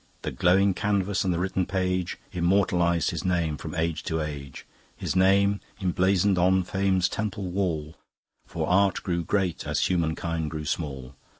The 0.23 0.31
glowing 0.31 0.73
canvas 0.73 1.23
and 1.23 1.31
the 1.31 1.37
written 1.37 1.67
page 1.67 2.17
Immortaliz'd 2.33 3.11
his 3.11 3.23
name 3.23 3.55
from 3.55 3.75
age 3.75 4.01
to 4.05 4.19
age, 4.19 4.65
His 4.97 5.15
name 5.15 5.59
emblazon'd 5.79 6.39
on 6.39 6.63
Fame's 6.63 7.07
temple 7.07 7.51
wall; 7.51 7.93
For 8.47 8.67
Art 8.67 9.03
grew 9.03 9.23
great 9.23 9.67
as 9.67 9.79
Humankind 9.85 10.49
grew 10.49 10.65
small. 10.65 11.13